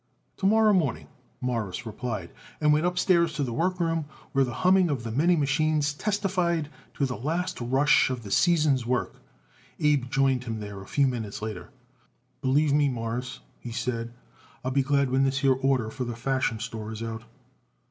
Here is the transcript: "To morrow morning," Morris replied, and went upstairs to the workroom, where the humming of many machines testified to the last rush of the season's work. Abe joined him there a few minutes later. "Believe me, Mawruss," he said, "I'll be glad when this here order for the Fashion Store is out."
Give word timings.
"To 0.37 0.47
morrow 0.47 0.73
morning," 0.73 1.09
Morris 1.41 1.85
replied, 1.85 2.31
and 2.59 2.73
went 2.73 2.87
upstairs 2.87 3.33
to 3.33 3.43
the 3.43 3.53
workroom, 3.53 4.05
where 4.31 4.43
the 4.43 4.51
humming 4.65 4.89
of 4.89 5.15
many 5.15 5.35
machines 5.35 5.93
testified 5.93 6.71
to 6.95 7.05
the 7.05 7.15
last 7.15 7.61
rush 7.61 8.09
of 8.09 8.23
the 8.23 8.31
season's 8.31 8.83
work. 8.83 9.17
Abe 9.79 10.09
joined 10.09 10.45
him 10.45 10.59
there 10.59 10.81
a 10.81 10.87
few 10.87 11.05
minutes 11.05 11.39
later. 11.43 11.69
"Believe 12.41 12.73
me, 12.73 12.89
Mawruss," 12.89 13.41
he 13.59 13.71
said, 13.71 14.11
"I'll 14.65 14.71
be 14.71 14.81
glad 14.81 15.11
when 15.11 15.23
this 15.23 15.37
here 15.41 15.53
order 15.53 15.91
for 15.91 16.03
the 16.03 16.15
Fashion 16.15 16.59
Store 16.59 16.91
is 16.91 17.03
out." 17.03 17.25